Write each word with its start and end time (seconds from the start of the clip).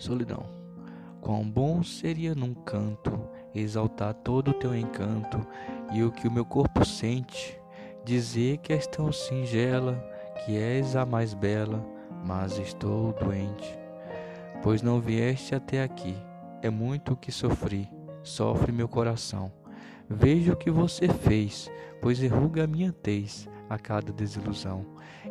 Solidão. 0.00 0.46
Quão 1.20 1.48
bom 1.48 1.82
seria 1.82 2.34
num 2.34 2.54
canto 2.54 3.12
exaltar 3.54 4.14
todo 4.14 4.52
o 4.52 4.54
teu 4.54 4.74
encanto 4.74 5.46
e 5.92 6.02
o 6.02 6.10
que 6.10 6.26
o 6.26 6.32
meu 6.32 6.44
corpo 6.44 6.84
sente, 6.86 7.60
dizer 8.02 8.56
que 8.58 8.72
és 8.72 8.86
tão 8.86 9.12
singela, 9.12 10.02
que 10.42 10.56
és 10.56 10.96
a 10.96 11.04
mais 11.04 11.34
bela, 11.34 11.84
mas 12.26 12.58
estou 12.58 13.12
doente. 13.12 13.78
Pois 14.62 14.80
não 14.80 15.00
vieste 15.00 15.54
até 15.54 15.82
aqui, 15.82 16.16
é 16.62 16.70
muito 16.70 17.12
o 17.12 17.16
que 17.16 17.30
sofri, 17.30 17.86
sofre 18.22 18.72
meu 18.72 18.88
coração. 18.88 19.52
Vejo 20.08 20.54
o 20.54 20.56
que 20.56 20.70
você 20.70 21.08
fez, 21.08 21.70
pois 22.00 22.22
erruga 22.22 22.64
a 22.64 22.66
minha 22.66 22.90
tez 22.90 23.46
a 23.70 23.78
cada 23.78 24.12
desilusão. 24.12 24.84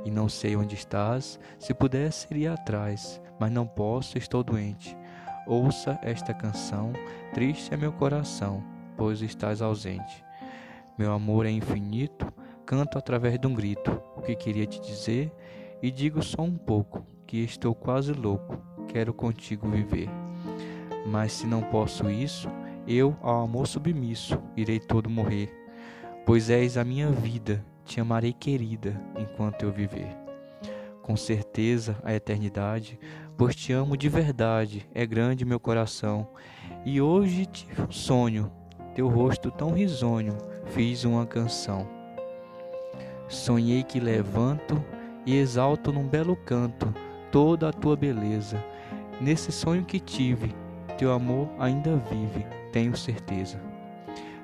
E 0.04 0.10
não 0.10 0.30
sei 0.30 0.56
onde 0.56 0.74
estás, 0.74 1.40
se 1.60 1.74
pudesse 1.74 2.34
ir 2.34 2.48
atrás, 2.48 3.22
mas 3.38 3.52
não 3.52 3.68
posso, 3.68 4.18
estou 4.18 4.44
doente. 4.44 4.98
Ouça 5.46 6.00
esta 6.02 6.34
canção, 6.34 6.94
triste 7.34 7.74
é 7.74 7.78
meu 7.78 7.92
coração, 7.92 8.64
pois 8.96 9.22
estás 9.22 9.62
ausente. 9.62 10.24
Meu 10.98 11.12
amor 11.12 11.46
é 11.46 11.52
infinito, 11.52 12.32
canto 12.66 12.98
através 12.98 13.38
de 13.40 13.48
um 13.48 13.54
grito 13.54 14.02
o 14.16 14.22
que 14.22 14.36
queria 14.36 14.66
te 14.66 14.80
dizer 14.80 15.32
e 15.82 15.90
digo 15.90 16.22
só 16.22 16.44
um 16.44 16.58
pouco, 16.58 17.06
que 17.26 17.38
estou 17.38 17.74
quase 17.74 18.12
louco, 18.12 18.62
quero 18.88 19.14
contigo 19.14 19.70
viver. 19.70 20.10
Mas 21.06 21.32
se 21.34 21.48
não 21.48 21.62
posso 21.62 22.10
isso, 22.10 22.50
eu, 22.88 23.16
ao 23.22 23.44
amor 23.44 23.68
submisso, 23.68 24.38
irei 24.56 24.80
todo 24.80 25.10
morrer, 25.10 25.52
pois 26.26 26.50
és 26.50 26.78
a 26.78 26.84
minha 26.84 27.10
vida, 27.10 27.64
te 27.90 28.00
amarei 28.00 28.34
querida 28.34 29.00
enquanto 29.18 29.64
eu 29.64 29.72
viver 29.72 30.30
com 31.10 31.18
certeza 31.18 31.98
a 32.04 32.14
eternidade, 32.14 33.00
pois 33.36 33.56
te 33.56 33.74
amo 33.74 33.98
de 33.98 34.08
verdade, 34.08 34.88
é 34.94 35.08
grande 35.08 35.44
meu 35.44 35.60
coração. 35.60 36.28
E 36.86 37.02
hoje 37.02 37.50
um 37.80 37.92
sonho, 37.92 38.52
teu 38.94 39.08
rosto 39.08 39.50
tão 39.50 39.72
risonho, 39.72 40.38
fiz 40.66 41.06
uma 41.06 41.26
canção. 41.26 41.88
Sonhei 43.28 43.82
que 43.82 44.00
levanto 44.00 44.80
e 45.26 45.36
exalto 45.36 45.92
num 45.92 46.08
belo 46.08 46.36
canto 46.36 46.94
toda 47.32 47.70
a 47.70 47.74
tua 47.74 47.96
beleza. 47.96 48.64
Nesse 49.20 49.52
sonho 49.52 49.86
que 49.86 50.00
tive, 50.00 50.54
teu 50.96 51.12
amor 51.12 51.50
ainda 51.58 51.98
vive, 51.98 52.46
tenho 52.72 52.96
certeza. 52.96 53.60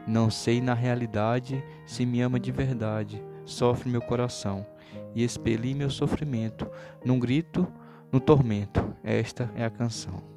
Não 0.08 0.32
sei 0.32 0.60
na 0.60 0.74
realidade 0.74 1.64
se 1.86 2.08
me 2.08 2.22
ama 2.22 2.40
de 2.40 2.52
verdade, 2.52 3.24
sofre 3.46 3.90
meu 3.90 4.02
coração 4.02 4.66
e 5.14 5.24
expeli 5.24 5.74
meu 5.74 5.90
sofrimento 5.90 6.70
num 7.04 7.20
grito, 7.20 7.68
no 8.12 8.20
tormento. 8.20 8.96
Esta 9.04 9.52
é 9.56 9.64
a 9.64 9.70
canção. 9.70 10.35